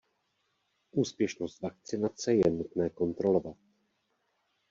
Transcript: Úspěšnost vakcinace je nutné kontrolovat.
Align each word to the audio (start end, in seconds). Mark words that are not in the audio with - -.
Úspěšnost 0.91 1.61
vakcinace 1.61 2.33
je 2.33 2.51
nutné 2.51 2.89
kontrolovat. 2.89 3.57